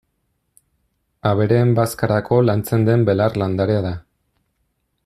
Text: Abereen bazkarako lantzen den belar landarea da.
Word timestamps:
Abereen 1.31 1.75
bazkarako 1.81 2.41
lantzen 2.47 2.89
den 2.89 3.07
belar 3.11 3.39
landarea 3.45 3.85
da. 3.91 3.95